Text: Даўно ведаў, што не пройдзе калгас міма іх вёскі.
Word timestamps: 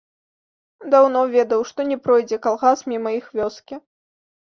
Даўно 0.95 1.21
ведаў, 1.35 1.61
што 1.73 1.87
не 1.91 1.99
пройдзе 2.07 2.43
калгас 2.49 2.79
міма 2.91 3.17
іх 3.21 3.33
вёскі. 3.39 3.75